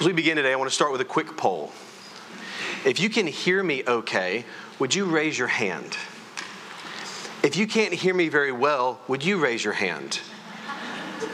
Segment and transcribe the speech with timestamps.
[0.00, 1.72] As we begin today, I want to start with a quick poll.
[2.84, 4.44] If you can hear me okay,
[4.78, 5.98] would you raise your hand?
[7.42, 10.20] If you can't hear me very well, would you raise your hand?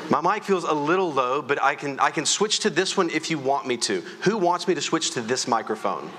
[0.08, 3.10] My mic feels a little low, but I can, I can switch to this one
[3.10, 4.00] if you want me to.
[4.22, 6.10] Who wants me to switch to this microphone?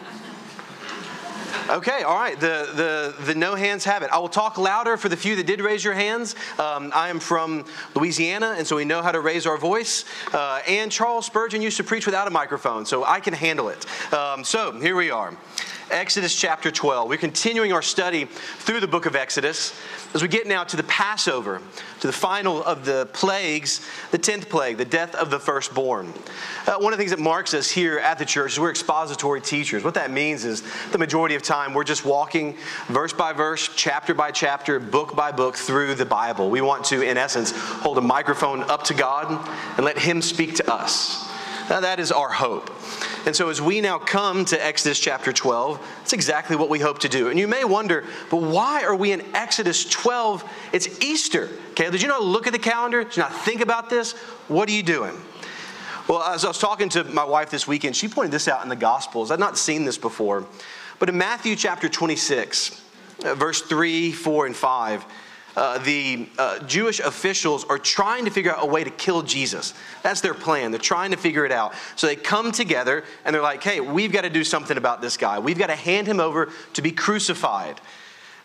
[1.76, 2.40] Okay, all right.
[2.40, 4.10] The, the, the no hands have it.
[4.10, 6.34] I will talk louder for the few that did raise your hands.
[6.58, 7.66] Um, I am from
[7.96, 10.06] Louisiana, and so we know how to raise our voice.
[10.32, 13.86] Uh, and Charles Spurgeon used to preach without a microphone, so I can handle it.
[14.14, 15.36] Um, so here we are.
[15.92, 17.08] Exodus chapter 12.
[17.08, 19.80] We're continuing our study through the book of Exodus
[20.16, 21.62] as we get now to the Passover,
[22.00, 26.12] to the final of the plagues, the 10th plague, the death of the firstborn.
[26.66, 29.42] Uh, one of the things that marks us here at the church is we're expository
[29.42, 29.84] teachers.
[29.84, 32.58] What that means is the majority of time we're just walking
[32.88, 36.50] verse by verse, chapter by chapter, book by book through the Bible.
[36.50, 40.56] We want to, in essence, hold a microphone up to God and let Him speak
[40.56, 41.30] to us.
[41.70, 42.75] Now, that is our hope.
[43.26, 47.00] And so, as we now come to Exodus chapter 12, that's exactly what we hope
[47.00, 47.30] to do.
[47.30, 50.48] And you may wonder, but why are we in Exodus 12?
[50.72, 51.50] It's Easter.
[51.72, 53.04] Okay, did you not look at the calendar?
[53.04, 54.12] Did you not think about this?
[54.48, 55.20] What are you doing?
[56.08, 58.70] Well, as I was talking to my wife this weekend, she pointed this out in
[58.70, 59.32] the Gospels.
[59.32, 60.46] I'd not seen this before.
[61.00, 62.80] But in Matthew chapter 26,
[63.26, 65.06] uh, verse 3, 4, and 5,
[65.56, 69.74] uh, the uh, Jewish officials are trying to figure out a way to kill Jesus.
[70.04, 70.72] That's their plan.
[70.72, 71.74] They're trying to figure it out.
[71.96, 75.18] So they come together and they're like, hey, we've got to do something about this
[75.18, 75.40] guy.
[75.40, 77.80] We've got to hand him over to be crucified.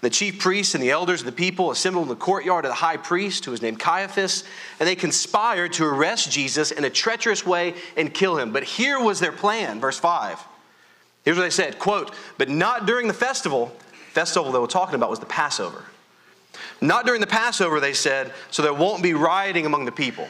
[0.03, 2.77] The chief priests and the elders of the people assembled in the courtyard of the
[2.77, 4.45] high priest, who was named Caiaphas,
[4.79, 8.51] and they conspired to arrest Jesus in a treacherous way and kill him.
[8.51, 10.43] But here was their plan, verse 5.
[11.23, 13.77] Here's what they said, quote, but not during the festival.
[14.13, 15.85] Festival they were talking about was the Passover.
[16.81, 20.27] Not during the Passover, they said, so there won't be rioting among the people.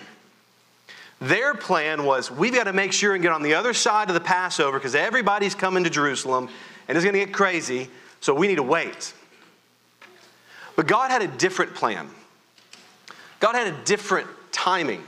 [1.20, 4.14] Their plan was we've got to make sure and get on the other side of
[4.14, 6.48] the Passover because everybody's coming to Jerusalem
[6.88, 7.88] and it's going to get crazy,
[8.20, 9.12] so we need to wait.
[10.76, 12.08] But God had a different plan.
[13.38, 15.04] God had a different timing.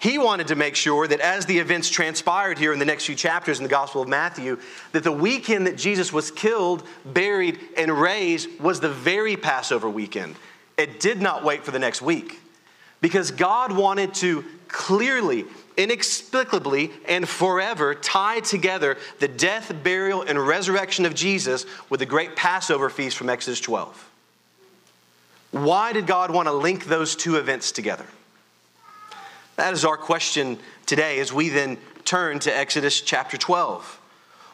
[0.00, 3.14] He wanted to make sure that as the events transpired here in the next few
[3.14, 4.58] chapters in the Gospel of Matthew,
[4.92, 10.36] that the weekend that Jesus was killed, buried, and raised was the very Passover weekend.
[10.78, 12.40] It did not wait for the next week
[13.02, 15.44] because God wanted to clearly,
[15.76, 22.36] inexplicably, and forever tie together the death, burial, and resurrection of Jesus with the great
[22.36, 24.10] Passover feast from Exodus 12.
[25.50, 28.06] Why did God want to link those two events together?
[29.56, 34.00] That is our question today as we then turn to Exodus chapter 12.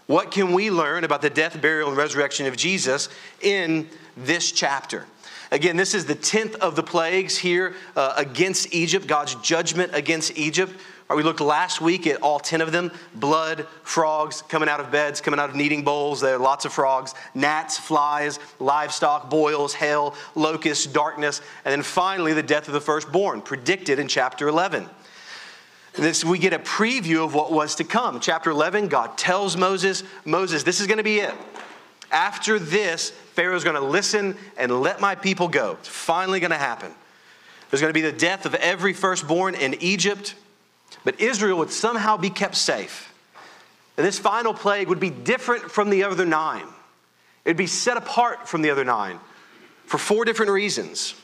[0.07, 3.09] What can we learn about the death, burial, and resurrection of Jesus
[3.41, 5.07] in this chapter?
[5.51, 10.37] Again, this is the 10th of the plagues here uh, against Egypt, God's judgment against
[10.37, 10.73] Egypt.
[11.15, 15.21] We looked last week at all 10 of them blood, frogs coming out of beds,
[15.21, 16.21] coming out of kneading bowls.
[16.21, 22.33] There are lots of frogs, gnats, flies, livestock, boils, hail, locusts, darkness, and then finally
[22.33, 24.89] the death of the firstborn, predicted in chapter 11.
[25.95, 28.21] This, we get a preview of what was to come.
[28.21, 31.34] Chapter 11, God tells Moses, Moses, this is going to be it.
[32.11, 35.72] After this, Pharaoh's going to listen and let my people go.
[35.81, 36.93] It's finally going to happen.
[37.71, 40.34] There's going to be the death of every firstborn in Egypt.
[41.04, 43.12] But Israel would somehow be kept safe.
[43.97, 46.66] And this final plague would be different from the other nine.
[47.44, 49.20] It would be set apart from the other nine
[49.86, 51.14] for four different reasons.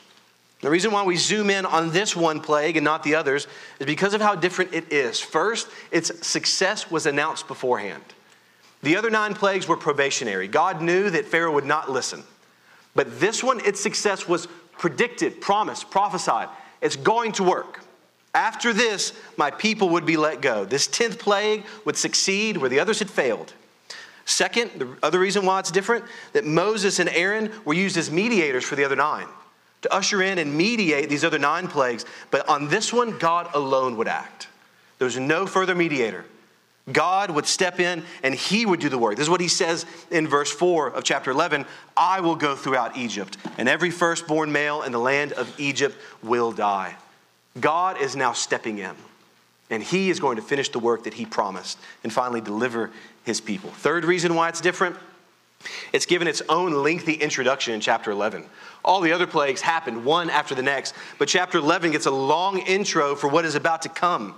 [0.61, 3.47] The reason why we zoom in on this one plague and not the others
[3.79, 5.19] is because of how different it is.
[5.19, 8.03] First, its success was announced beforehand.
[8.81, 10.47] The other nine plagues were probationary.
[10.47, 12.23] God knew that Pharaoh would not listen.
[12.95, 14.47] But this one, its success was
[14.77, 16.47] predicted, promised, prophesied.
[16.81, 17.82] It's going to work.
[18.33, 20.65] After this, my people would be let go.
[20.65, 23.53] This 10th plague would succeed where the others had failed.
[24.25, 28.63] Second, the other reason why it's different, that Moses and Aaron were used as mediators
[28.63, 29.27] for the other nine
[29.83, 32.05] to usher in and mediate these other nine plagues.
[32.31, 34.47] But on this one, God alone would act.
[34.97, 36.25] There was no further mediator.
[36.91, 39.15] God would step in and he would do the work.
[39.15, 41.65] This is what he says in verse 4 of chapter 11
[41.95, 46.51] I will go throughout Egypt, and every firstborn male in the land of Egypt will
[46.51, 46.95] die.
[47.59, 48.95] God is now stepping in,
[49.69, 52.91] and He is going to finish the work that He promised and finally deliver
[53.23, 53.69] His people.
[53.69, 54.97] Third reason why it's different
[55.91, 58.45] it's given its own lengthy introduction in chapter 11.
[58.83, 62.59] All the other plagues happened one after the next, but chapter 11 gets a long
[62.59, 64.35] intro for what is about to come.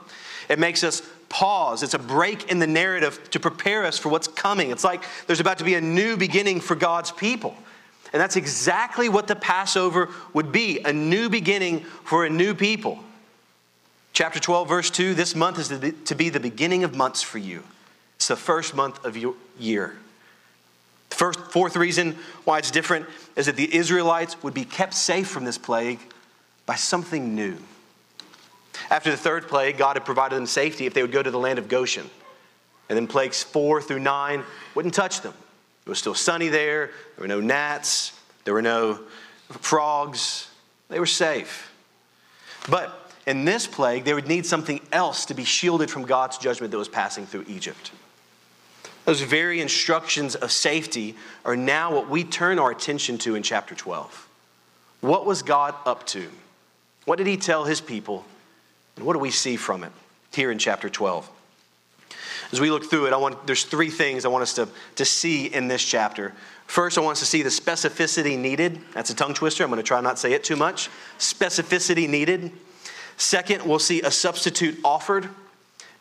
[0.49, 1.81] It makes us pause.
[1.81, 4.69] It's a break in the narrative to prepare us for what's coming.
[4.69, 7.55] It's like there's about to be a new beginning for God's people.
[8.13, 12.99] And that's exactly what the Passover would be a new beginning for a new people.
[14.15, 17.63] Chapter 12, verse 2 this month is to be the beginning of months for you.
[18.15, 19.97] It's the first month of your year.
[21.09, 22.15] The first, fourth reason
[22.45, 25.99] why it's different is that the Israelites would be kept safe from this plague
[26.65, 27.57] by something new.
[28.89, 31.37] After the third plague, God had provided them safety if they would go to the
[31.37, 32.09] land of Goshen.
[32.87, 34.45] And then plagues four through nine
[34.75, 35.33] wouldn't touch them.
[35.85, 36.85] It was still sunny there,
[37.17, 39.01] there were no gnats, there were no
[39.49, 40.49] frogs,
[40.87, 41.69] they were safe.
[42.69, 46.71] But in this plague, they would need something else to be shielded from God's judgment
[46.71, 47.91] that was passing through Egypt.
[49.05, 53.75] Those very instructions of safety are now what we turn our attention to in chapter
[53.75, 54.27] 12.
[55.01, 56.29] What was God up to?
[57.05, 58.25] What did he tell his people?
[58.95, 59.91] And what do we see from it
[60.33, 61.29] here in chapter 12?
[62.51, 65.05] As we look through it, I want, there's three things I want us to, to
[65.05, 66.33] see in this chapter.
[66.67, 68.79] First, I want us to see the specificity needed.
[68.93, 69.63] That's a tongue twister.
[69.63, 70.89] I'm going to try not to say it too much.
[71.17, 72.51] Specificity needed.
[73.17, 75.29] Second, we'll see a substitute offered.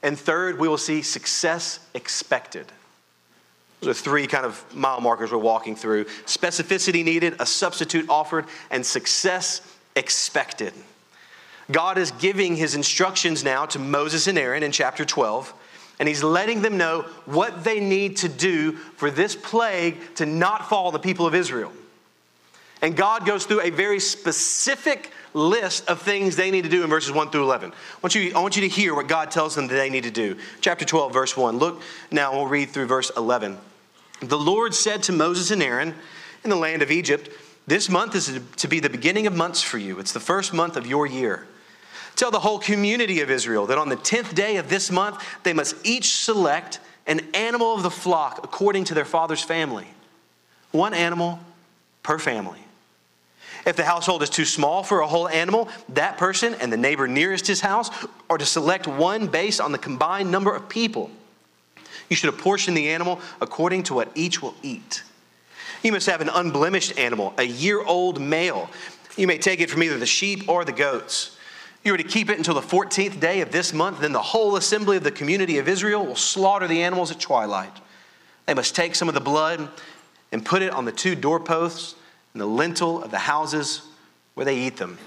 [0.03, 2.67] And third, we will see success expected.
[3.81, 8.47] Those are three kind of mile markers we're walking through specificity needed, a substitute offered,
[8.71, 9.61] and success
[9.97, 10.73] expected.
[11.71, 15.53] God is giving his instructions now to Moses and Aaron in chapter 12,
[15.99, 20.69] and he's letting them know what they need to do for this plague to not
[20.69, 21.73] fall on the people of Israel.
[22.83, 26.89] And God goes through a very specific list of things they need to do in
[26.89, 27.73] verses 1 through 11.
[27.73, 30.05] I want, you, I want you to hear what God tells them that they need
[30.05, 30.37] to do.
[30.61, 31.59] Chapter 12, verse 1.
[31.59, 33.59] Look now, we'll read through verse 11.
[34.21, 35.95] The Lord said to Moses and Aaron
[36.45, 37.29] in the land of Egypt,
[37.67, 39.99] This month is to be the beginning of months for you.
[39.99, 41.47] It's the first month of your year.
[42.17, 45.53] Tell the whole community of Israel that on the 10th day of this month, they
[45.53, 49.87] must each select an animal of the flock according to their father's family.
[50.71, 51.41] One animal
[52.03, 52.64] per family.
[53.67, 57.09] If the household is too small for a whole animal, that person and the neighbor
[57.09, 57.91] nearest his house
[58.29, 61.11] are to select one based on the combined number of people.
[62.11, 65.03] You should apportion the animal according to what each will eat.
[65.83, 68.69] You must have an unblemished animal, a year old male.
[69.17, 71.37] You may take it from either the sheep or the goats.
[71.85, 74.01] You are to keep it until the 14th day of this month.
[74.01, 77.73] Then the whole assembly of the community of Israel will slaughter the animals at twilight.
[78.47, 79.69] They must take some of the blood
[80.33, 81.95] and put it on the two doorposts
[82.35, 83.83] and the lintel of the houses
[84.35, 84.99] where they eat them.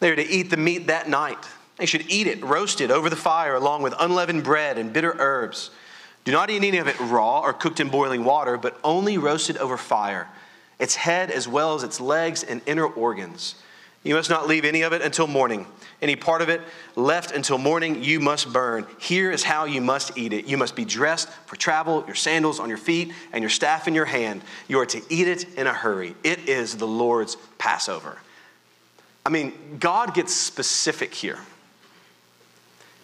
[0.00, 1.46] They are to eat the meat that night.
[1.76, 5.70] They should eat it roasted over the fire along with unleavened bread and bitter herbs.
[6.24, 9.58] Do not eat any of it raw or cooked in boiling water, but only roasted
[9.58, 10.28] over fire,
[10.78, 13.54] its head as well as its legs and inner organs.
[14.02, 15.66] You must not leave any of it until morning.
[16.00, 16.62] Any part of it
[16.96, 18.86] left until morning, you must burn.
[18.98, 20.46] Here is how you must eat it.
[20.46, 23.94] You must be dressed for travel, your sandals on your feet, and your staff in
[23.94, 24.40] your hand.
[24.68, 26.14] You are to eat it in a hurry.
[26.24, 28.16] It is the Lord's Passover.
[29.26, 31.38] I mean, God gets specific here.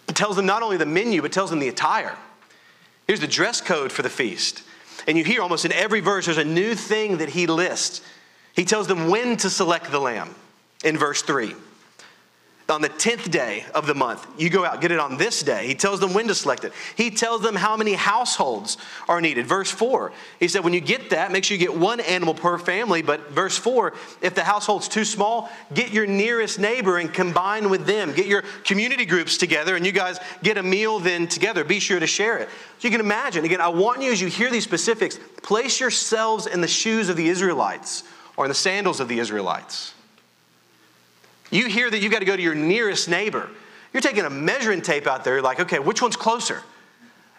[0.09, 2.17] It tells them not only the menu, but tells them the attire.
[3.05, 4.63] Here's the dress code for the feast.
[5.07, 8.01] And you hear almost in every verse, there's a new thing that he lists.
[8.53, 10.33] He tells them when to select the lamb
[10.83, 11.53] in verse 3
[12.69, 14.27] on the 10th day of the month.
[14.37, 15.67] You go out, get it on this day.
[15.67, 16.73] He tells them when to select it.
[16.95, 18.77] He tells them how many households
[19.07, 19.45] are needed.
[19.45, 22.57] Verse 4, he said, when you get that, make sure you get one animal per
[22.57, 23.01] family.
[23.01, 27.85] But verse 4, if the household's too small, get your nearest neighbor and combine with
[27.85, 28.13] them.
[28.13, 31.63] Get your community groups together and you guys get a meal then together.
[31.63, 32.49] Be sure to share it.
[32.79, 36.47] So you can imagine, again, I want you as you hear these specifics, place yourselves
[36.47, 38.03] in the shoes of the Israelites
[38.35, 39.93] or in the sandals of the Israelites.
[41.51, 43.49] You hear that you've got to go to your nearest neighbor.
[43.93, 46.61] You're taking a measuring tape out there, like, okay, which one's closer?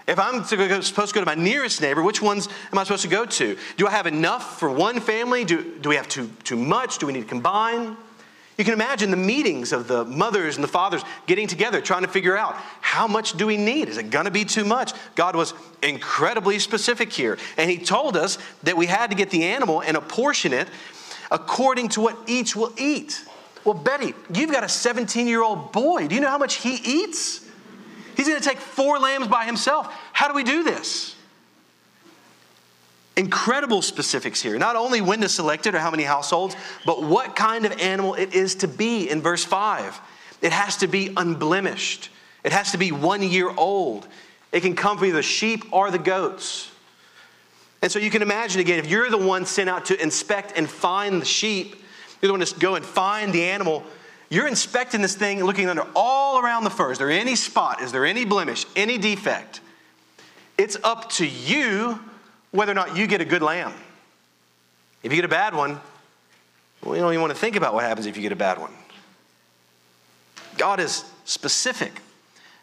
[0.07, 3.09] If I'm supposed to go to my nearest neighbor, which ones am I supposed to
[3.09, 3.59] go to?
[3.77, 5.45] Do I have enough for one family?
[5.45, 6.97] Do, do we have too, too much?
[6.97, 7.95] Do we need to combine?
[8.57, 12.09] You can imagine the meetings of the mothers and the fathers getting together, trying to
[12.09, 13.89] figure out how much do we need?
[13.89, 14.93] Is it going to be too much?
[15.15, 17.37] God was incredibly specific here.
[17.59, 20.69] And He told us that we had to get the animal and apportion it
[21.31, 23.23] according to what each will eat.
[23.65, 26.09] Well, Betty, you've got a 17 year old boy.
[26.09, 27.45] Do you know how much he eats?
[28.17, 29.93] He's going to take four lambs by himself.
[30.13, 31.15] How do we do this?
[33.17, 34.59] Incredible specifics here.
[34.59, 38.15] Not only when to select it or how many households, but what kind of animal
[38.15, 40.01] it is to be in verse 5.
[40.41, 42.11] It has to be unblemished,
[42.45, 44.07] it has to be one year old.
[44.51, 46.71] It can come from either sheep or the goats.
[47.83, 50.69] And so you can imagine again, if you're the one sent out to inspect and
[50.69, 51.77] find the sheep,
[52.21, 53.85] the one to go and find the animal.
[54.31, 56.93] You're inspecting this thing, looking under all around the fur.
[56.93, 57.81] Is there any spot?
[57.81, 58.67] Is there any blemish?
[58.77, 59.61] Any defect?
[60.59, 62.01] It's up to you
[62.51, 63.73] whether or not you get a good lamb.
[65.03, 65.81] If you get a bad one,
[66.83, 68.59] well, you don't even want to think about what happens if you get a bad
[68.59, 68.73] one.
[70.57, 71.93] God is specific.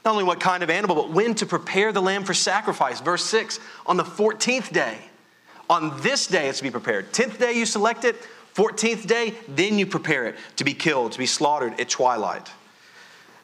[0.04, 3.02] Not only what kind of animal, but when to prepare the lamb for sacrifice.
[3.02, 4.98] Verse 6 on the 14th day.
[5.70, 7.12] On this day it's to be prepared.
[7.12, 8.16] 10th day you select it,
[8.56, 12.50] 14th day, then you prepare it to be killed, to be slaughtered at twilight.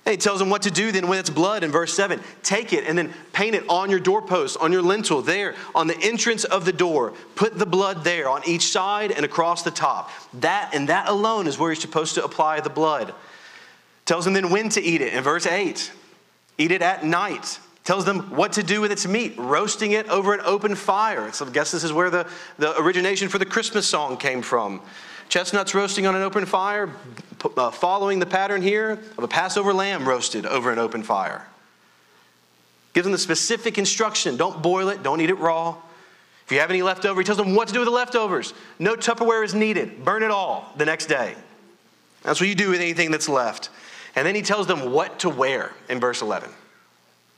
[0.05, 2.19] And he tells them what to do then when it's blood in verse 7.
[2.41, 5.97] Take it and then paint it on your doorpost, on your lintel, there, on the
[5.99, 7.13] entrance of the door.
[7.35, 10.09] Put the blood there on each side and across the top.
[10.33, 13.13] That and that alone is where you're supposed to apply the blood.
[14.05, 15.91] Tells them then when to eat it in verse 8.
[16.57, 17.59] Eat it at night.
[17.83, 21.31] Tells them what to do with its meat, roasting it over an open fire.
[21.31, 22.27] So I guess this is where the,
[22.59, 24.81] the origination for the Christmas song came from.
[25.29, 26.91] Chestnuts roasting on an open fire,
[27.57, 31.47] uh, following the pattern here of a Passover lamb roasted over an open fire.
[32.93, 35.77] Gives them the specific instruction don't boil it, don't eat it raw.
[36.45, 38.53] If you have any leftover, he tells them what to do with the leftovers.
[38.77, 40.03] No Tupperware is needed.
[40.03, 41.35] Burn it all the next day.
[42.23, 43.69] That's what you do with anything that's left.
[44.15, 46.49] And then he tells them what to wear in verse 11.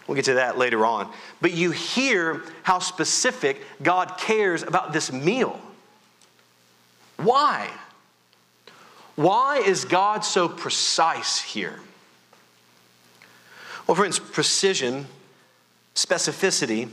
[0.07, 1.11] We'll get to that later on.
[1.41, 5.59] But you hear how specific God cares about this meal.
[7.17, 7.69] Why?
[9.15, 11.79] Why is God so precise here?
[13.87, 15.07] Well, instance, precision,
[15.95, 16.89] specificity,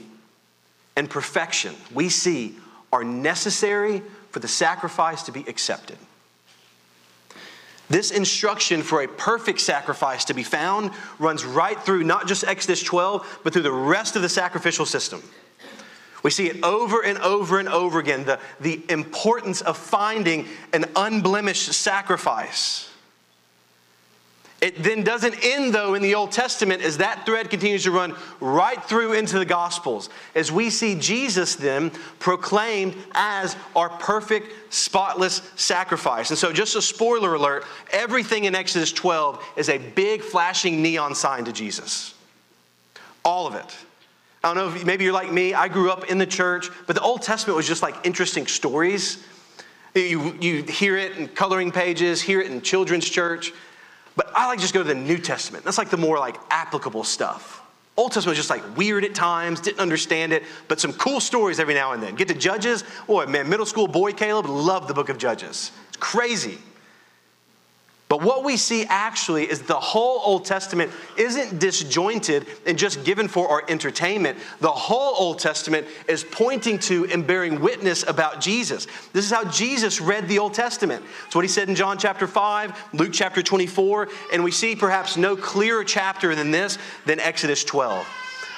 [0.96, 2.56] and perfection we see
[2.92, 5.96] are necessary for the sacrifice to be accepted.
[7.90, 12.82] This instruction for a perfect sacrifice to be found runs right through not just Exodus
[12.84, 15.22] 12, but through the rest of the sacrificial system.
[16.22, 20.84] We see it over and over and over again the, the importance of finding an
[20.94, 22.89] unblemished sacrifice.
[24.60, 28.14] It then doesn't end, though, in the Old Testament as that thread continues to run
[28.40, 35.40] right through into the Gospels, as we see Jesus then proclaimed as our perfect, spotless
[35.56, 36.28] sacrifice.
[36.28, 41.14] And so, just a spoiler alert everything in Exodus 12 is a big flashing neon
[41.14, 42.14] sign to Jesus.
[43.24, 43.76] All of it.
[44.44, 45.54] I don't know if maybe you're like me.
[45.54, 49.24] I grew up in the church, but the Old Testament was just like interesting stories.
[49.94, 53.52] You, you hear it in coloring pages, hear it in children's church.
[54.16, 55.64] But I like just go to the New Testament.
[55.64, 57.62] That's like the more like applicable stuff.
[57.96, 61.60] Old Testament was just like weird at times, didn't understand it, but some cool stories
[61.60, 62.14] every now and then.
[62.14, 62.84] Get to Judges.
[63.06, 65.72] Boy, man, middle school boy Caleb loved the book of Judges.
[65.88, 66.58] It's crazy.
[68.10, 73.28] But what we see actually is the whole Old Testament isn't disjointed and just given
[73.28, 74.36] for our entertainment.
[74.58, 78.88] The whole Old Testament is pointing to and bearing witness about Jesus.
[79.12, 81.04] This is how Jesus read the Old Testament.
[81.26, 85.16] It's what he said in John chapter 5, Luke chapter 24, and we see perhaps
[85.16, 88.04] no clearer chapter than this than Exodus 12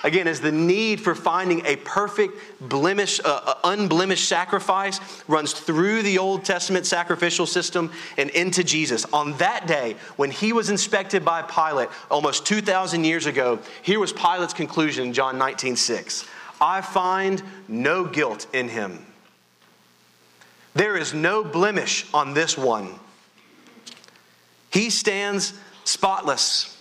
[0.03, 6.03] again, as the need for finding a perfect, blemish, uh, uh, unblemished sacrifice runs through
[6.03, 9.05] the Old Testament sacrificial system and into Jesus.
[9.13, 14.13] On that day, when he was inspected by Pilate almost 2,000 years ago, here was
[14.13, 16.27] Pilate's conclusion in John 19 6.
[16.61, 19.05] I find no guilt in him.
[20.75, 22.95] There is no blemish on this one.
[24.71, 25.53] He stands
[25.85, 26.79] spotless.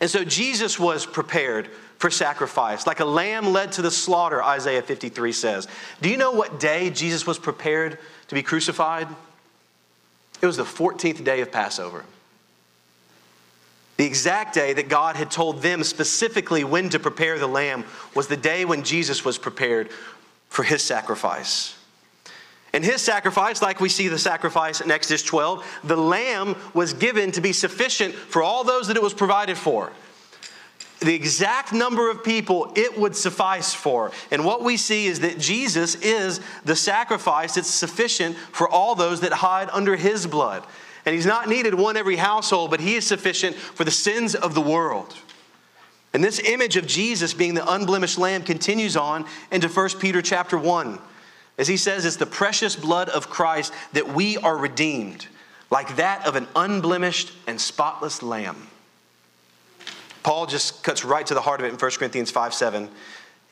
[0.00, 1.70] And so Jesus was prepared
[2.04, 5.66] for sacrifice, like a lamb led to the slaughter, Isaiah 53 says.
[6.02, 9.08] Do you know what day Jesus was prepared to be crucified?
[10.42, 12.04] It was the 14th day of Passover.
[13.96, 17.84] The exact day that God had told them specifically when to prepare the lamb
[18.14, 19.88] was the day when Jesus was prepared
[20.50, 21.74] for his sacrifice.
[22.74, 27.32] And his sacrifice, like we see the sacrifice in Exodus 12, the lamb was given
[27.32, 29.90] to be sufficient for all those that it was provided for
[31.04, 34.10] the exact number of people it would suffice for.
[34.30, 39.20] And what we see is that Jesus is the sacrifice that's sufficient for all those
[39.20, 40.64] that hide under his blood.
[41.06, 44.54] And he's not needed one every household, but he is sufficient for the sins of
[44.54, 45.14] the world.
[46.14, 50.56] And this image of Jesus being the unblemished lamb continues on into 1 Peter chapter
[50.56, 50.98] 1.
[51.58, 55.26] As he says, it's the precious blood of Christ that we are redeemed,
[55.70, 58.68] like that of an unblemished and spotless lamb.
[60.24, 62.88] Paul just cuts right to the heart of it in 1 Corinthians 5 7.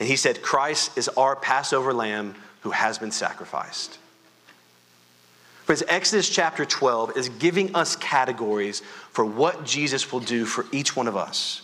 [0.00, 3.98] And he said, Christ is our Passover lamb who has been sacrificed.
[5.64, 10.96] Friends, Exodus chapter 12 is giving us categories for what Jesus will do for each
[10.96, 11.62] one of us.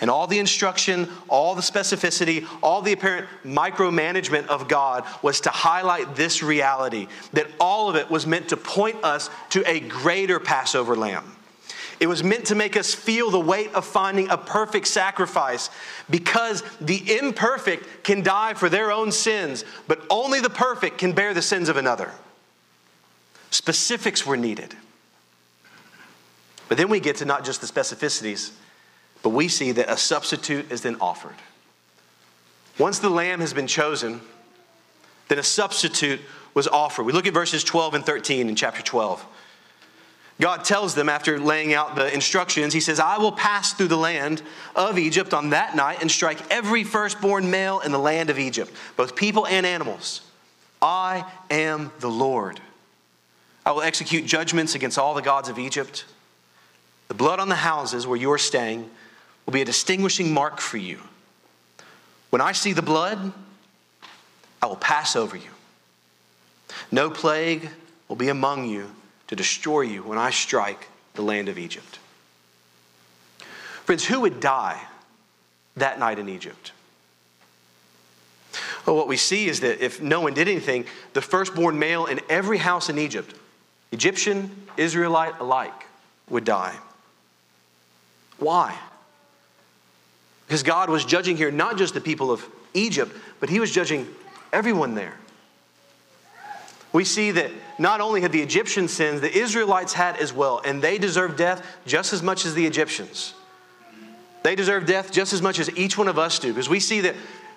[0.00, 5.50] And all the instruction, all the specificity, all the apparent micromanagement of God was to
[5.50, 10.40] highlight this reality that all of it was meant to point us to a greater
[10.40, 11.36] Passover lamb
[12.00, 15.68] it was meant to make us feel the weight of finding a perfect sacrifice
[16.08, 21.34] because the imperfect can die for their own sins, but only the perfect can bear
[21.34, 22.10] the sins of another.
[23.50, 24.74] Specifics were needed.
[26.68, 28.52] But then we get to not just the specificities,
[29.22, 31.34] but we see that a substitute is then offered.
[32.78, 34.22] Once the lamb has been chosen,
[35.28, 36.20] then a substitute
[36.54, 37.04] was offered.
[37.04, 39.26] We look at verses 12 and 13 in chapter 12.
[40.40, 43.96] God tells them after laying out the instructions, He says, I will pass through the
[43.96, 44.42] land
[44.74, 48.72] of Egypt on that night and strike every firstborn male in the land of Egypt,
[48.96, 50.22] both people and animals.
[50.80, 52.58] I am the Lord.
[53.66, 56.06] I will execute judgments against all the gods of Egypt.
[57.08, 58.88] The blood on the houses where you are staying
[59.44, 61.00] will be a distinguishing mark for you.
[62.30, 63.32] When I see the blood,
[64.62, 65.50] I will pass over you.
[66.90, 67.68] No plague
[68.08, 68.90] will be among you
[69.30, 72.00] to destroy you when I strike the land of Egypt.
[73.84, 74.80] Friends, who would die
[75.76, 76.72] that night in Egypt?
[78.84, 82.20] Well, what we see is that if no one did anything, the firstborn male in
[82.28, 83.32] every house in Egypt,
[83.92, 85.86] Egyptian, Israelite alike,
[86.28, 86.74] would die.
[88.38, 88.76] Why?
[90.48, 92.44] Because God was judging here not just the people of
[92.74, 94.08] Egypt, but He was judging
[94.52, 95.14] everyone there.
[96.92, 100.82] We see that not only had the Egyptians sinned, the Israelites had as well, and
[100.82, 103.32] they deserved death just as much as the Egyptians.
[104.42, 107.00] They deserve death just as much as each one of us do, because we see
[107.00, 107.16] that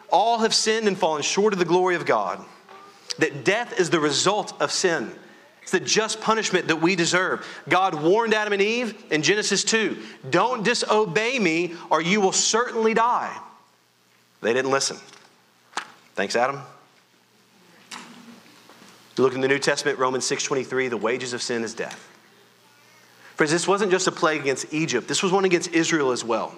[0.09, 2.39] all have sinned and fallen short of the glory of God,
[3.19, 5.11] that death is the result of sin.
[5.61, 7.45] It's the just punishment that we deserve.
[7.67, 9.97] God warned Adam and Eve in Genesis 2
[10.29, 13.37] don't disobey me, or you will certainly die.
[14.39, 14.97] They didn't listen.
[16.15, 16.61] Thanks, Adam.
[19.17, 22.07] You look in the New Testament, Romans 6:23, the wages of sin is death.
[23.35, 26.53] Friends, this wasn't just a plague against Egypt, this was one against Israel as well.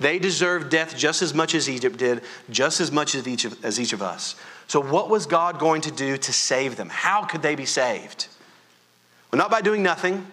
[0.00, 3.64] They deserved death just as much as Egypt did, just as much as each of,
[3.64, 4.34] as each of us.
[4.66, 6.88] So, what was God going to do to save them?
[6.88, 8.26] How could they be saved?
[9.30, 10.26] Well, not by doing nothing.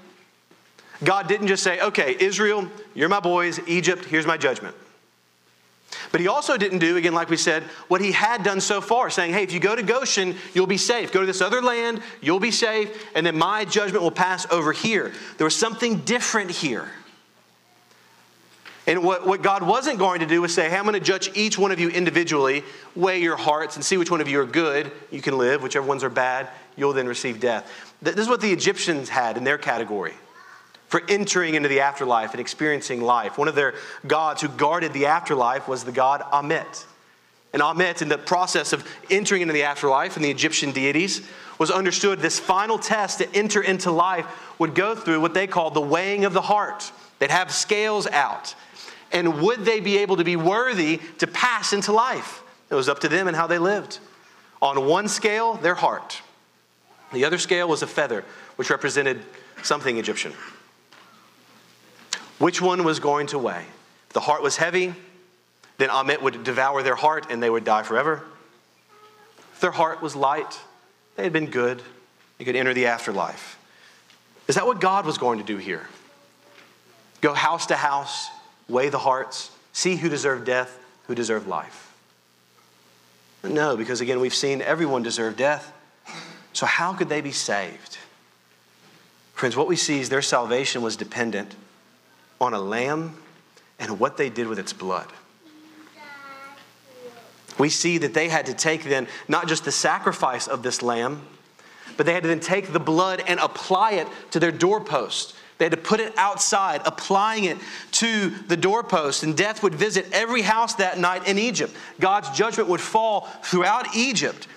[1.03, 4.75] God didn't just say, okay, Israel, you're my boys, Egypt, here's my judgment.
[6.12, 9.10] But he also didn't do, again, like we said, what he had done so far,
[9.10, 11.12] saying, hey, if you go to Goshen, you'll be safe.
[11.12, 14.74] Go to this other land, you'll be safe, and then my judgment will pass over
[14.74, 15.14] here.
[15.38, 16.90] There was something different here.
[18.88, 21.29] And what, what God wasn't going to do was say, hey, I'm going to judge
[21.33, 22.64] each one of you individually,
[22.96, 25.88] weigh your hearts, and see which one of you are good, you can live, whichever
[25.88, 27.72] ones are bad, you'll then receive death.
[28.01, 30.14] This is what the Egyptians had in their category
[30.92, 33.38] for entering into the afterlife and experiencing life.
[33.38, 33.74] One of their
[34.06, 36.86] gods who guarded the afterlife was the god Ammit.
[37.54, 41.25] And Ammit, in the process of entering into the afterlife and the Egyptian deities,
[41.58, 44.25] was understood this final test to enter into life
[44.60, 46.92] would go through what they called the weighing of the heart.
[47.20, 48.54] They'd have scales out
[49.12, 52.44] and would they be able to be worthy to pass into life?
[52.70, 54.00] It was up to them and how they lived.
[54.62, 56.22] On one scale, their heart.
[57.12, 58.24] The other scale was a feather,
[58.56, 59.22] which represented
[59.64, 60.34] something Egyptian.
[62.42, 63.66] Which one was going to weigh?
[64.08, 64.96] If the heart was heavy,
[65.77, 68.24] then Ammit would devour their heart and they would die forever.
[69.54, 70.60] If their heart was light,
[71.16, 71.84] they had been good,
[72.40, 73.60] they could enter the afterlife.
[74.48, 75.88] Is that what God was going to do here?
[77.22, 78.30] Go house to house,
[78.68, 81.94] weigh the hearts, see who deserved death, who deserved life.
[83.44, 85.72] No, because again, we've seen everyone deserve death.
[86.54, 88.00] So, how could they be saved?
[89.36, 91.54] Friends, what we see is their salvation was dependent
[92.42, 93.16] on a lamb
[93.80, 95.08] and what they did with its blood.
[97.58, 101.22] We see that they had to take then not just the sacrifice of this lamb,
[101.96, 105.66] but they had to then take the blood and apply it to their doorpost they
[105.66, 107.56] had to put it outside, applying it
[107.92, 111.72] to the doorpost, and death would visit every house that night in Egypt.
[112.00, 114.48] God's judgment would fall throughout Egypt,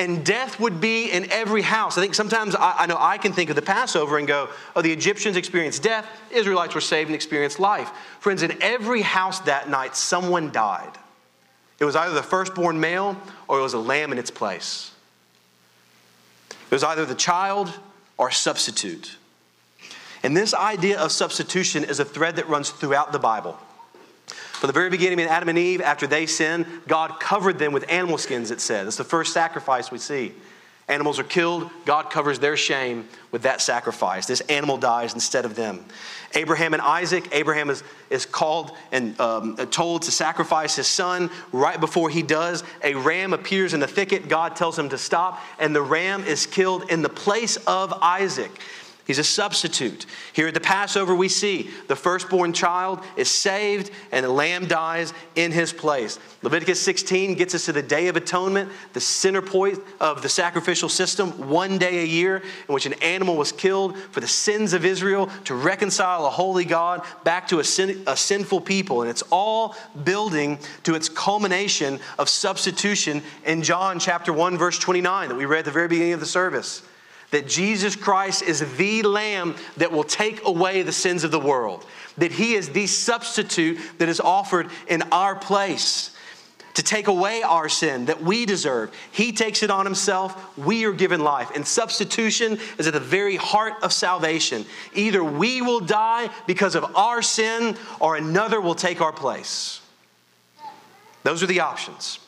[0.00, 1.98] and death would be in every house.
[1.98, 4.80] I think sometimes I, I know I can think of the Passover and go, oh,
[4.80, 7.90] the Egyptians experienced death, Israelites were saved and experienced life.
[8.18, 10.90] Friends, in every house that night, someone died.
[11.78, 13.14] It was either the firstborn male
[13.46, 14.90] or it was a lamb in its place.
[16.48, 17.70] It was either the child
[18.16, 19.18] or substitute.
[20.22, 23.58] And this idea of substitution is a thread that runs throughout the Bible.
[24.60, 27.90] From the very beginning, in Adam and Eve, after they sinned, God covered them with
[27.90, 28.86] animal skins, it said.
[28.86, 30.34] It's the first sacrifice we see.
[30.86, 34.26] Animals are killed, God covers their shame with that sacrifice.
[34.26, 35.82] This animal dies instead of them.
[36.34, 41.30] Abraham and Isaac, Abraham is, is called and um, told to sacrifice his son.
[41.52, 44.28] Right before he does, a ram appears in the thicket.
[44.28, 48.60] God tells him to stop, and the ram is killed in the place of Isaac.
[49.10, 50.06] He's a substitute.
[50.34, 55.12] Here at the Passover, we see the firstborn child is saved and the lamb dies
[55.34, 56.20] in his place.
[56.42, 60.88] Leviticus 16 gets us to the Day of Atonement, the center point of the sacrificial
[60.88, 64.84] system, one day a year in which an animal was killed for the sins of
[64.84, 69.00] Israel to reconcile a holy God back to a, sin, a sinful people.
[69.02, 75.30] And it's all building to its culmination of substitution in John chapter 1, verse 29
[75.30, 76.84] that we read at the very beginning of the service
[77.30, 81.86] that Jesus Christ is the Lamb that will take away the sins of the world,
[82.18, 86.16] that He is the substitute that is offered in our place
[86.74, 88.94] to take away our sin that we deserve.
[89.12, 91.50] He takes it on Himself, we are given life.
[91.54, 94.64] And substitution is at the very heart of salvation.
[94.94, 99.80] Either we will die because of our sin, or another will take our place.
[101.22, 102.18] Those are the options.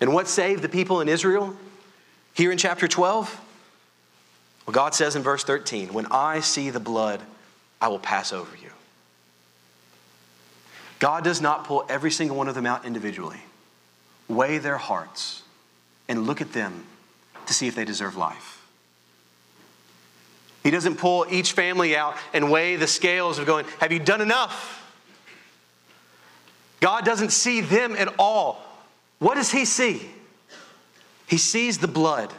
[0.00, 1.56] And what saved the people in Israel?
[2.36, 3.40] Here in chapter 12,
[4.66, 7.22] well, God says in verse 13, When I see the blood,
[7.80, 8.68] I will pass over you.
[10.98, 13.40] God does not pull every single one of them out individually,
[14.28, 15.44] weigh their hearts,
[16.08, 16.84] and look at them
[17.46, 18.62] to see if they deserve life.
[20.62, 24.20] He doesn't pull each family out and weigh the scales of going, Have you done
[24.20, 24.82] enough?
[26.80, 28.60] God doesn't see them at all.
[29.20, 30.10] What does He see?
[31.26, 32.32] He sees the blood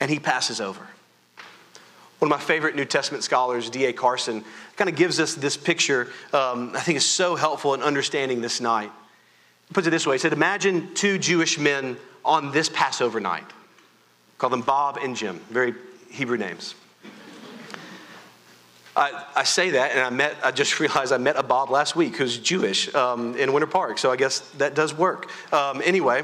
[0.00, 0.86] and he passes over.
[2.18, 3.92] One of my favorite New Testament scholars, D.A.
[3.92, 4.44] Carson,
[4.76, 8.60] kind of gives us this picture, um, I think is so helpful in understanding this
[8.60, 8.90] night.
[9.68, 13.44] He puts it this way He said, Imagine two Jewish men on this Passover night.
[14.38, 15.74] Call them Bob and Jim, very
[16.10, 16.74] Hebrew names.
[18.96, 20.36] I, I, say that, and I met.
[20.42, 23.98] I just realized I met a Bob last week who's Jewish um, in Winter Park,
[23.98, 25.30] so I guess that does work.
[25.52, 26.22] Um, anyway,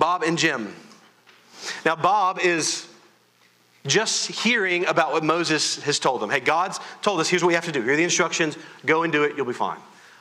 [0.00, 0.74] Bob and Jim.
[1.84, 2.88] Now, Bob is
[3.86, 6.30] just hearing about what Moses has told them.
[6.30, 7.82] Hey, God's told us, here's what we have to do.
[7.82, 8.56] Here are the instructions.
[8.86, 9.36] Go and do it.
[9.36, 9.78] You'll be fine.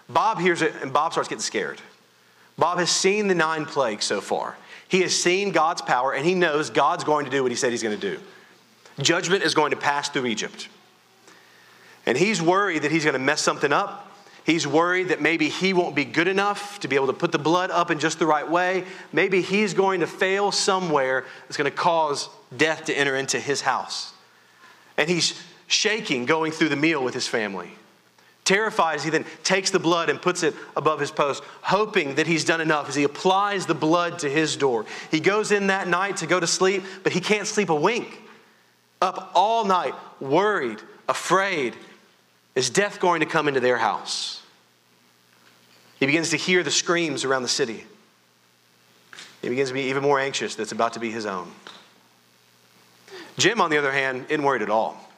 [0.10, 1.82] Bob hears it, and Bob starts getting scared.
[2.58, 4.58] Bob has seen the nine plagues so far.
[4.90, 7.72] He has seen God's power, and he knows God's going to do what he said
[7.72, 8.22] he's going to do.
[9.02, 10.68] Judgment is going to pass through Egypt.
[12.06, 14.09] And he's worried that he's going to mess something up
[14.46, 17.40] He's worried that maybe he won't be good enough to be able to put the
[17.40, 18.86] blood up in just the right way.
[19.14, 23.62] Maybe he's going to fail somewhere that's going to cause death to enter into his
[23.62, 24.14] house.
[24.98, 27.72] And he's shaking going through the meal with his family.
[28.44, 32.26] Terrified as he then takes the blood and puts it above his post, hoping that
[32.26, 34.88] he's done enough as he applies the blood to his door.
[35.12, 38.20] He goes in that night to go to sleep, but he can't sleep a wink.
[39.02, 41.76] Up all night, worried, afraid.
[42.56, 44.42] Is death going to come into their house?
[46.00, 47.84] He begins to hear the screams around the city.
[49.42, 51.52] He begins to be even more anxious that's about to be his own.
[53.38, 55.10] Jim, on the other hand, isn't worried at all.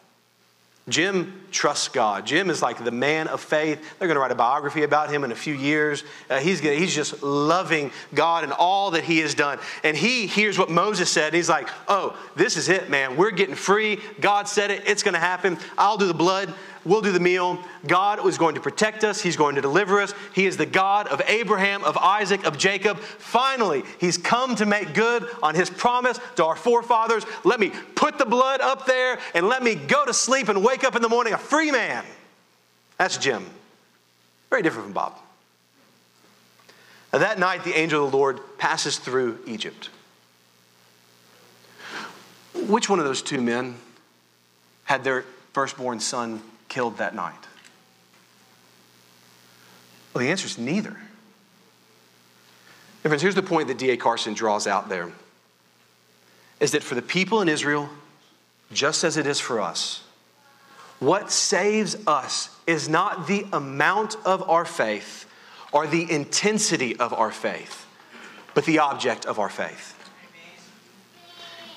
[0.90, 2.26] Jim trusts God.
[2.26, 3.80] Jim is like the man of faith.
[3.98, 6.04] They're going to write a biography about him in a few years.
[6.30, 9.60] Uh, he's, gonna, he's just loving God and all that he has done.
[9.84, 11.34] And he hears what Moses said.
[11.34, 13.16] He's like, oh, this is it, man.
[13.16, 14.00] We're getting free.
[14.20, 14.84] God said it.
[14.88, 15.60] It's going to happen.
[15.78, 16.52] I'll do the blood.
[16.84, 17.60] We'll do the meal.
[17.86, 19.22] God is going to protect us.
[19.22, 20.14] He's going to deliver us.
[20.34, 22.98] He is the God of Abraham, of Isaac, of Jacob.
[23.00, 27.24] Finally, He's come to make good on His promise to our forefathers.
[27.44, 30.84] Let me put the blood up there and let me go to sleep and wake
[30.84, 32.04] up in the morning a free man.
[32.98, 33.46] That's Jim.
[34.50, 35.14] Very different from Bob.
[37.14, 39.90] Now, that night, the angel of the Lord passes through Egypt.
[42.56, 43.76] Which one of those two men
[44.86, 47.36] had their firstborn son killed that night?
[50.14, 50.96] Well, the answer is neither.
[53.04, 53.98] And friends, here's the point that D.A.
[53.98, 55.12] Carson draws out there
[56.62, 57.90] is that for the people in Israel,
[58.72, 60.04] just as it is for us,
[61.00, 65.28] what saves us is not the amount of our faith
[65.74, 67.86] or the intensity of our faith,
[68.54, 69.98] but the object of our faith.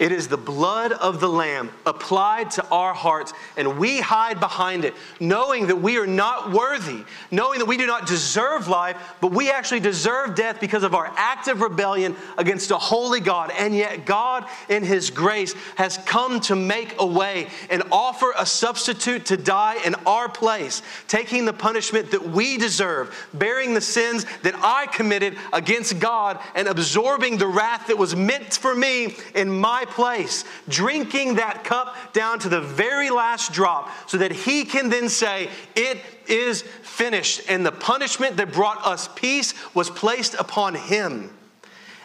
[0.01, 4.85] It is the blood of the Lamb applied to our hearts, and we hide behind
[4.85, 9.31] it, knowing that we are not worthy, knowing that we do not deserve life, but
[9.31, 13.53] we actually deserve death because of our active rebellion against a holy God.
[13.57, 18.45] And yet, God, in His grace, has come to make a way and offer a
[18.45, 24.27] substitute to die in our place, taking the punishment that we deserve, bearing the sins
[24.43, 29.49] that I committed against God, and absorbing the wrath that was meant for me in
[29.49, 34.89] my place, drinking that cup down to the very last drop, so that he can
[34.89, 37.43] then say, It is finished.
[37.49, 41.31] And the punishment that brought us peace was placed upon him.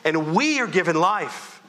[0.03, 1.61] And we are given life.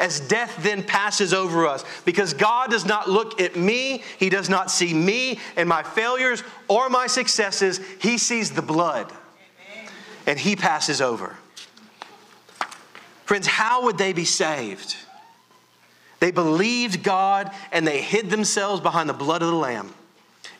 [0.00, 1.84] as death then passes over us.
[2.04, 6.44] Because God does not look at me, He does not see me and my failures
[6.68, 7.80] or my successes.
[8.00, 9.12] He sees the blood
[10.24, 11.36] and He passes over.
[13.24, 14.96] Friends, how would they be saved?
[16.20, 19.94] They believed God and they hid themselves behind the blood of the Lamb.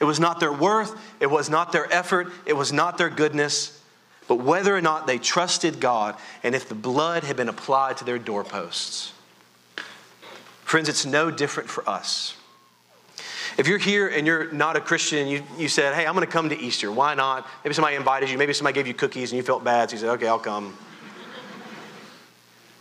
[0.01, 3.83] It was not their worth, it was not their effort, it was not their goodness,
[4.29, 8.05] but whether or not they trusted God and if the blood had been applied to
[8.05, 9.13] their doorposts.
[10.63, 12.37] Friends, it's no different for us.
[13.57, 16.31] If you're here and you're not a Christian, you, you said, Hey, I'm going to
[16.31, 16.93] come to Easter.
[16.93, 17.45] Why not?
[17.65, 18.39] Maybe somebody invited you.
[18.39, 19.91] Maybe somebody gave you cookies and you felt bad.
[19.91, 20.77] So you said, Okay, I'll come.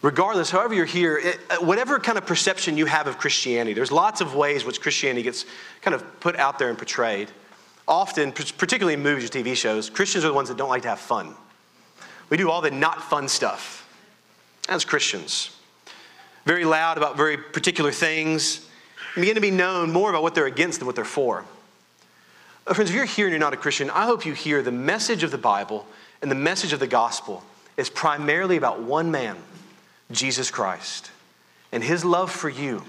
[0.01, 3.91] Regardless, however you're here, it, uh, whatever kind of perception you have of Christianity, there's
[3.91, 5.45] lots of ways which Christianity gets
[5.81, 7.29] kind of put out there and portrayed.
[7.87, 10.89] Often, particularly in movies or TV shows, Christians are the ones that don't like to
[10.89, 11.33] have fun.
[12.29, 13.87] We do all the not fun stuff
[14.69, 15.55] as Christians.
[16.45, 18.67] Very loud about very particular things,
[19.15, 21.45] begin to be known more about what they're against than what they're for.
[22.67, 24.71] Uh, friends, if you're here and you're not a Christian, I hope you hear the
[24.71, 25.87] message of the Bible
[26.21, 27.43] and the message of the gospel
[27.77, 29.37] is primarily about one man,
[30.11, 31.11] Jesus Christ,
[31.71, 32.83] and his love for you.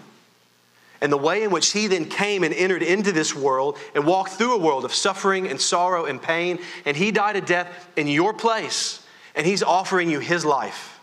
[1.00, 4.32] And the way in which he then came and entered into this world and walked
[4.32, 8.08] through a world of suffering and sorrow and pain, and he died a death in
[8.08, 10.98] your place, and he's offering you his life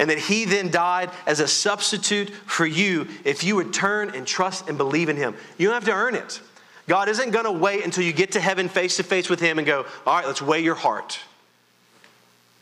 [0.00, 4.26] and that he then died as a substitute for you if you would turn and
[4.26, 5.34] trust and believe in him.
[5.58, 6.40] You don't have to earn it.
[6.88, 9.58] God isn't going to wait until you get to heaven face to face with him
[9.58, 11.20] and go, All right, let's weigh your heart.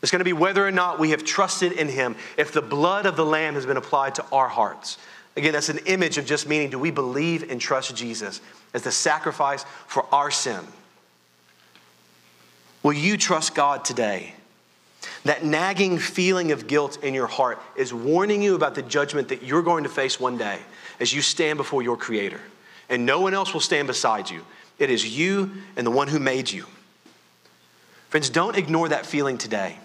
[0.01, 3.05] It's going to be whether or not we have trusted in him, if the blood
[3.05, 4.97] of the Lamb has been applied to our hearts.
[5.35, 8.41] Again, that's an image of just meaning do we believe and trust Jesus
[8.73, 10.59] as the sacrifice for our sin?
[12.81, 14.33] Will you trust God today?
[15.25, 19.43] That nagging feeling of guilt in your heart is warning you about the judgment that
[19.43, 20.59] you're going to face one day
[20.99, 22.39] as you stand before your Creator.
[22.89, 24.45] And no one else will stand beside you.
[24.77, 26.65] It is you and the one who made you.
[28.09, 29.77] Friends, don't ignore that feeling today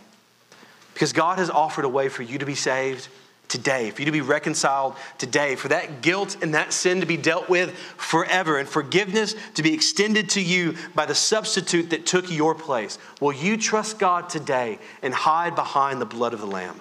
[0.94, 3.09] because God has offered a way for you to be saved
[3.48, 7.16] today, for you to be reconciled today, for that guilt and that sin to be
[7.16, 12.30] dealt with forever, and forgiveness to be extended to you by the substitute that took
[12.30, 12.98] your place.
[13.20, 16.80] Will you trust God today and hide behind the blood of the Lamb?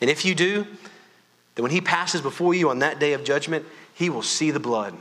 [0.00, 0.66] And if you do,
[1.54, 4.60] then when He passes before you on that day of judgment, He will see the
[4.60, 4.94] blood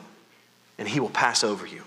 [0.78, 1.84] and He will pass over you.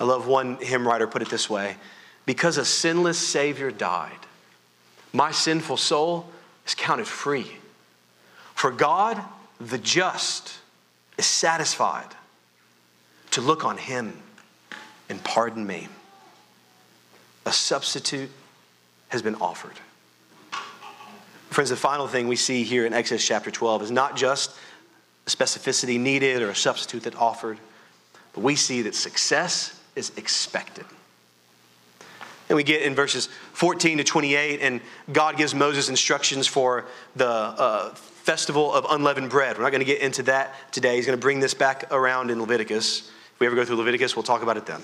[0.00, 1.76] I love one hymn writer put it this way
[2.24, 4.18] because a sinless Savior died,
[5.12, 6.28] my sinful soul
[6.66, 7.46] is counted free.
[8.54, 9.22] For God,
[9.60, 10.58] the just,
[11.16, 12.14] is satisfied
[13.32, 14.14] to look on him
[15.08, 15.88] and pardon me.
[17.46, 18.30] A substitute
[19.08, 19.78] has been offered.
[21.50, 24.54] Friends, the final thing we see here in Exodus chapter 12 is not just
[25.26, 27.58] a specificity needed or a substitute that offered,
[28.34, 30.84] but we see that success is expected.
[32.48, 34.80] And we get in verses 14 to 28, and
[35.12, 39.56] God gives Moses instructions for the uh, festival of unleavened bread.
[39.56, 40.96] We're not going to get into that today.
[40.96, 43.10] He's going to bring this back around in Leviticus.
[43.34, 44.80] If we ever go through Leviticus, we'll talk about it then.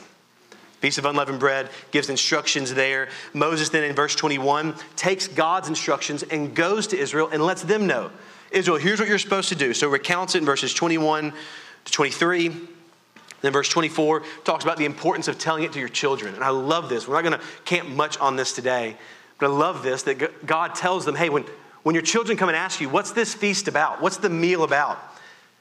[0.81, 3.09] Feast of unleavened bread gives instructions there.
[3.33, 7.87] Moses then in verse 21 takes God's instructions and goes to Israel and lets them
[7.87, 8.11] know
[8.55, 9.75] Israel, here's what you're supposed to do.
[9.75, 11.33] So recounts it in verses 21
[11.87, 12.69] to 23.
[13.45, 16.35] Then verse 24 talks about the importance of telling it to your children.
[16.35, 17.07] And I love this.
[17.07, 18.97] We're not going to camp much on this today,
[19.39, 21.45] but I love this that God tells them, hey, when,
[21.83, 24.01] when your children come and ask you, what's this feast about?
[24.01, 24.99] What's the meal about?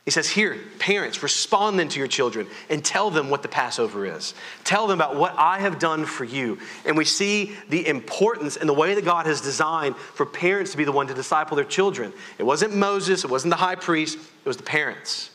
[0.05, 4.05] He says, Here, parents, respond then to your children and tell them what the Passover
[4.05, 4.33] is.
[4.65, 6.59] Tell them about what I have done for you.
[6.85, 10.77] And we see the importance and the way that God has designed for parents to
[10.77, 12.11] be the one to disciple their children.
[12.37, 15.29] It wasn't Moses, it wasn't the high priest, it was the parents.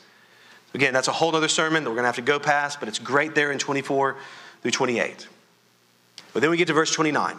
[0.73, 2.87] Again, that's a whole other sermon that we're going to have to go past, but
[2.87, 4.17] it's great there in 24
[4.61, 5.27] through 28.
[6.33, 7.35] But then we get to verse 29,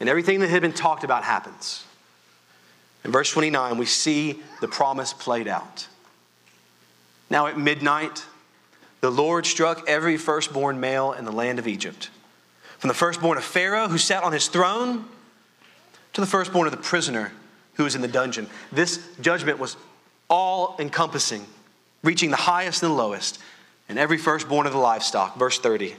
[0.00, 1.84] and everything that had been talked about happens.
[3.04, 5.88] In verse 29, we see the promise played out.
[7.30, 8.24] Now at midnight,
[9.00, 12.10] the Lord struck every firstborn male in the land of Egypt,
[12.78, 15.04] from the firstborn of Pharaoh who sat on his throne
[16.12, 17.32] to the firstborn of the prisoner
[17.74, 18.48] who was in the dungeon.
[18.70, 19.76] This judgment was
[20.30, 21.44] all encompassing
[22.02, 23.38] reaching the highest and the lowest,
[23.88, 25.36] and every firstborn of the livestock.
[25.38, 25.96] Verse 30.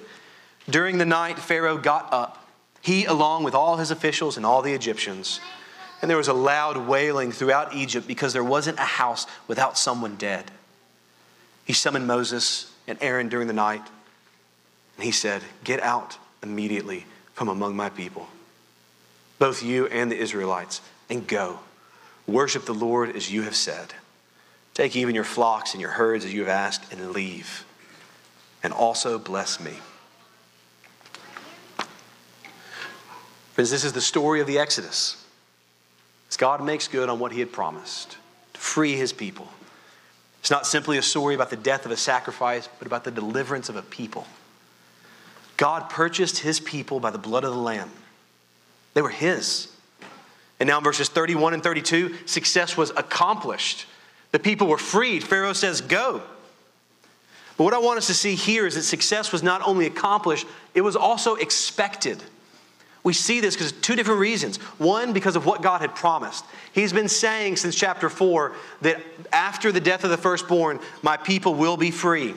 [0.69, 2.47] During the night, Pharaoh got up,
[2.81, 5.39] he along with all his officials and all the Egyptians.
[6.01, 10.15] And there was a loud wailing throughout Egypt because there wasn't a house without someone
[10.15, 10.51] dead.
[11.65, 13.83] He summoned Moses and Aaron during the night,
[14.97, 18.27] and he said, Get out immediately from among my people,
[19.39, 21.59] both you and the Israelites, and go.
[22.27, 23.93] Worship the Lord as you have said.
[24.73, 27.65] Take even your flocks and your herds as you have asked, and leave.
[28.63, 29.73] And also bless me.
[33.53, 35.23] Friends, this is the story of the Exodus.
[36.29, 38.17] As God makes good on what he had promised
[38.53, 39.47] to free his people.
[40.39, 43.69] It's not simply a story about the death of a sacrifice, but about the deliverance
[43.69, 44.25] of a people.
[45.55, 47.91] God purchased his people by the blood of the Lamb.
[48.95, 49.71] They were his.
[50.59, 53.85] And now in verses 31 and 32, success was accomplished.
[54.33, 55.23] The people were freed.
[55.23, 56.21] Pharaoh says, Go.
[57.55, 60.47] But what I want us to see here is that success was not only accomplished,
[60.73, 62.21] it was also expected.
[63.03, 64.57] We see this because two different reasons.
[64.79, 66.45] One, because of what God had promised.
[66.71, 71.53] He's been saying since chapter 4 that after the death of the firstborn, my people
[71.53, 72.33] will be free.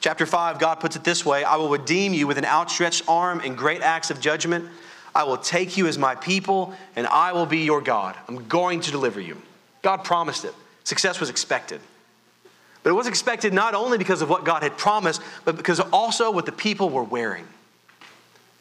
[0.00, 3.40] Chapter 5, God puts it this way I will redeem you with an outstretched arm
[3.40, 4.68] and great acts of judgment.
[5.14, 8.16] I will take you as my people, and I will be your God.
[8.28, 9.40] I'm going to deliver you.
[9.82, 10.54] God promised it.
[10.88, 11.82] Success was expected.
[12.82, 16.30] But it was expected not only because of what God had promised, but because also
[16.30, 17.46] what the people were wearing.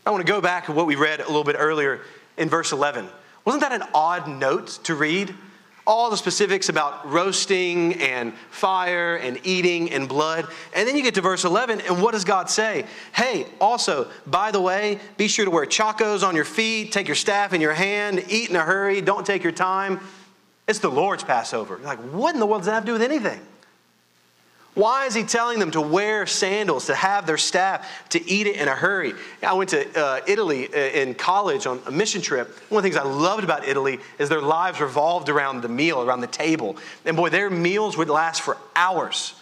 [0.06, 2.02] I want to go back to what we read a little bit earlier
[2.36, 3.08] in verse 11.
[3.46, 5.34] Wasn't that an odd note to read?
[5.86, 10.48] All the specifics about roasting and fire and eating and blood.
[10.76, 12.86] And then you get to verse 11, and what does God say?
[13.14, 17.16] Hey, also, by the way, be sure to wear chacos on your feet, take your
[17.16, 20.02] staff in your hand, eat in a hurry, don't take your time.
[20.68, 21.80] It's the Lord's Passover.
[21.82, 23.40] Like, what in the world does that have to do with anything?
[24.74, 28.58] Why is he telling them to wear sandals, to have their staff, to eat it
[28.58, 29.14] in a hurry?
[29.42, 32.50] I went to uh, Italy uh, in college on a mission trip.
[32.70, 36.04] One of the things I loved about Italy is their lives revolved around the meal,
[36.04, 36.78] around the table.
[37.06, 39.34] And boy, their meals would last for hours.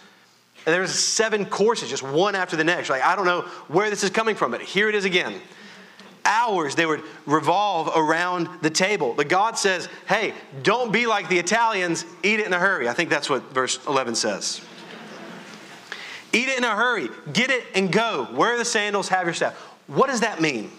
[0.64, 2.88] And there was seven courses, just one after the next.
[2.88, 5.34] Like, I don't know where this is coming from, but here it is again.
[6.26, 9.14] Hours they would revolve around the table.
[9.16, 12.88] But God says, hey, don't be like the Italians, eat it in a hurry.
[12.88, 14.60] I think that's what verse 11 says.
[16.32, 17.08] Eat it in a hurry.
[17.32, 18.28] Get it and go.
[18.32, 19.54] Wear the sandals, have your staff.
[19.86, 20.70] What does that mean?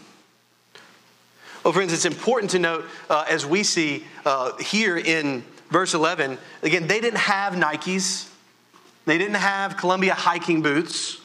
[1.63, 6.37] Well, friends, it's important to note uh, as we see uh, here in verse 11,
[6.61, 8.29] again, they didn't have Nikes,
[9.05, 11.19] they didn't have Columbia hiking boots.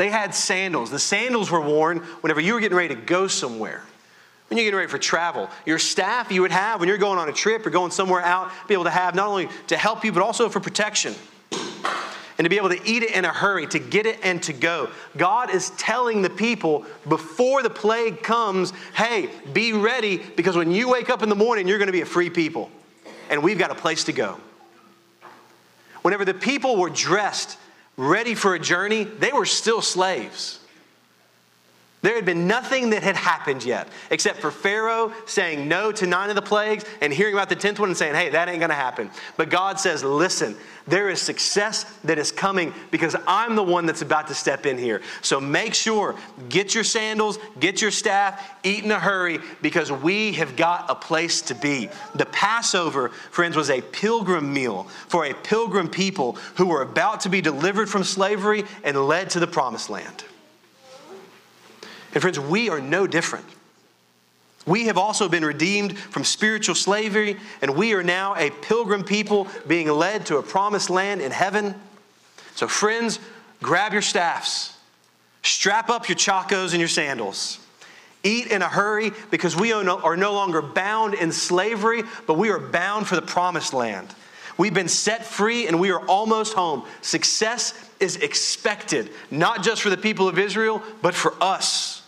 [0.00, 0.90] They had sandals.
[0.90, 3.82] The sandals were worn whenever you were getting ready to go somewhere.
[4.48, 7.28] When you're getting ready for travel, your staff you would have when you're going on
[7.28, 10.10] a trip or going somewhere out, be able to have not only to help you,
[10.10, 11.14] but also for protection
[11.52, 14.54] and to be able to eat it in a hurry, to get it and to
[14.54, 14.88] go.
[15.18, 20.88] God is telling the people before the plague comes, hey, be ready because when you
[20.88, 22.70] wake up in the morning, you're going to be a free people.
[23.28, 24.38] And we've got a place to go.
[26.00, 27.58] Whenever the people were dressed,
[28.00, 30.58] ready for a journey, they were still slaves.
[32.02, 36.30] There had been nothing that had happened yet, except for Pharaoh saying no to nine
[36.30, 38.72] of the plagues and hearing about the tenth one and saying, hey, that ain't gonna
[38.72, 39.10] happen.
[39.36, 44.00] But God says, listen, there is success that is coming because I'm the one that's
[44.00, 45.02] about to step in here.
[45.20, 46.16] So make sure,
[46.48, 50.94] get your sandals, get your staff, eat in a hurry because we have got a
[50.94, 51.90] place to be.
[52.14, 57.28] The Passover, friends, was a pilgrim meal for a pilgrim people who were about to
[57.28, 60.24] be delivered from slavery and led to the promised land.
[62.12, 63.46] And friends, we are no different.
[64.66, 69.48] We have also been redeemed from spiritual slavery, and we are now a pilgrim people
[69.66, 71.74] being led to a promised land in heaven.
[72.54, 73.18] So, friends,
[73.62, 74.76] grab your staffs,
[75.42, 77.58] strap up your chacos and your sandals.
[78.22, 79.82] Eat in a hurry because we are
[80.16, 84.14] no longer bound in slavery, but we are bound for the promised land.
[84.58, 86.84] We've been set free and we are almost home.
[87.00, 91.99] Success is expected, not just for the people of Israel, but for us.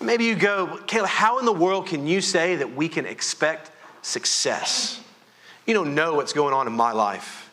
[0.00, 3.70] Maybe you go, Caleb, how in the world can you say that we can expect
[4.02, 5.00] success?
[5.66, 7.50] You don't know what's going on in my life.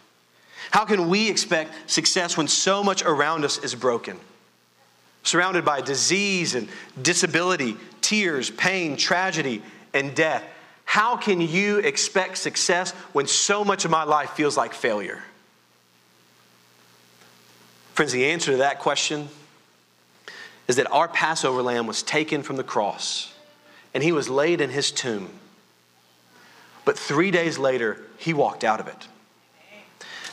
[0.71, 4.17] How can we expect success when so much around us is broken?
[5.23, 6.69] Surrounded by disease and
[7.01, 9.61] disability, tears, pain, tragedy,
[9.93, 10.43] and death.
[10.85, 15.21] How can you expect success when so much of my life feels like failure?
[17.93, 19.27] Friends, the answer to that question
[20.67, 23.33] is that our Passover lamb was taken from the cross
[23.93, 25.29] and he was laid in his tomb.
[26.85, 29.07] But three days later, he walked out of it.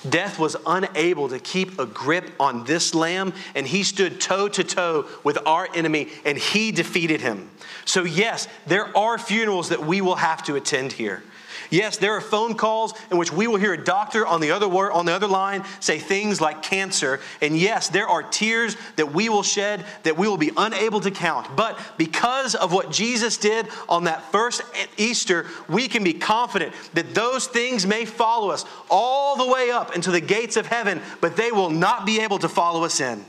[0.09, 4.63] Death was unable to keep a grip on this lamb, and he stood toe to
[4.63, 7.51] toe with our enemy, and he defeated him.
[7.87, 11.23] So, yes, there are funerals that we will have to attend here.
[11.71, 14.69] Yes, there are phone calls in which we will hear a doctor on the other
[14.69, 17.21] word, on the other line say things like cancer.
[17.41, 21.11] And yes, there are tears that we will shed that we will be unable to
[21.11, 21.57] count.
[21.57, 24.63] But because of what Jesus did on that first
[24.97, 29.95] Easter, we can be confident that those things may follow us all the way up
[29.95, 33.25] into the gates of heaven, but they will not be able to follow us in.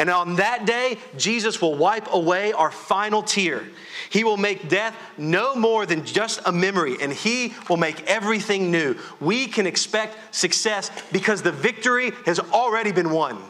[0.00, 3.62] And on that day, Jesus will wipe away our final tear.
[4.08, 8.70] He will make death no more than just a memory, and He will make everything
[8.70, 8.96] new.
[9.20, 13.42] We can expect success because the victory has already been won.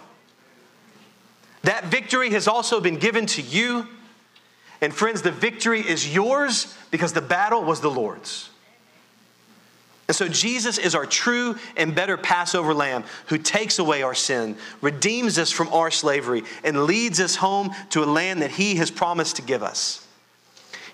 [1.63, 3.87] That victory has also been given to you.
[4.81, 8.50] And friends, the victory is yours because the battle was the Lord's.
[10.11, 14.57] And so Jesus is our true and better Passover lamb who takes away our sin,
[14.81, 18.91] redeems us from our slavery, and leads us home to a land that he has
[18.91, 20.05] promised to give us.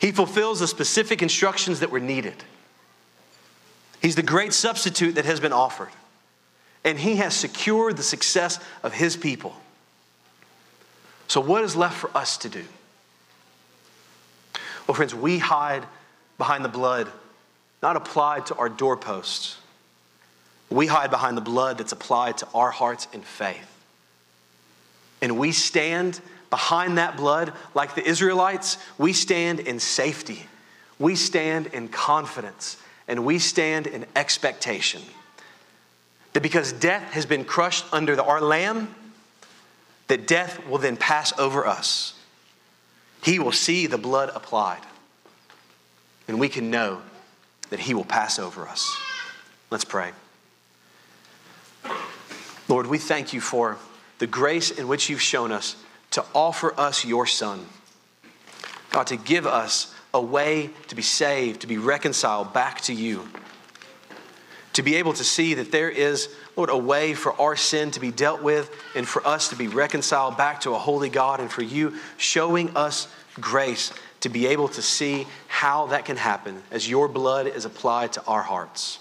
[0.03, 2.45] He fulfills the specific instructions that were needed.
[4.03, 5.89] He's the great substitute that has been offered.
[6.85, 9.57] And he has secured the success of his people.
[11.27, 12.67] So, what is left for us to do?
[14.87, 15.87] Well, friends, we hide
[16.37, 17.11] behind the blood
[17.83, 19.59] not applied to our doorposts.
[20.71, 23.73] We hide behind the blood that's applied to our hearts in faith.
[25.23, 26.21] And we stand
[26.51, 28.79] behind that blood like the Israelites.
[28.99, 30.47] We stand in safety.
[30.99, 32.77] We stand in confidence.
[33.09, 35.03] And we stand in expectation.
[36.33, 38.95] That because death has been crushed under the, our lamb,
[40.09, 42.15] that death will then pass over us.
[43.23, 44.83] He will see the blood applied.
[46.29, 47.01] And we can know
[47.71, 48.97] that He will pass over us.
[49.71, 50.13] Let's pray.
[52.69, 53.79] Lord, we thank you for
[54.19, 55.77] the grace in which you've shown us
[56.13, 57.67] to offer us your Son.
[58.91, 63.29] God, to give us a way to be saved, to be reconciled back to you.
[64.75, 68.01] To be able to see that there is, Lord, a way for our sin to
[68.01, 71.51] be dealt with and for us to be reconciled back to a holy God and
[71.51, 73.09] for you showing us
[73.41, 78.13] grace to be able to see how that can happen as your blood is applied
[78.15, 78.99] to our hearts.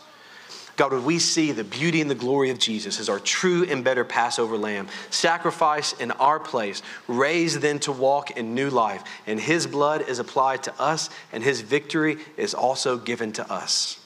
[0.75, 3.83] God, would we see the beauty and the glory of Jesus as our true and
[3.83, 9.39] better Passover lamb, sacrifice in our place, raised then to walk in new life, and
[9.39, 13.99] his blood is applied to us, and his victory is also given to us.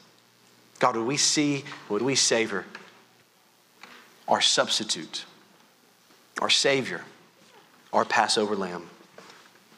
[0.77, 2.65] God, would we see, would we savor
[4.27, 5.25] our substitute,
[6.39, 7.01] our Savior,
[7.91, 8.87] our Passover lamb?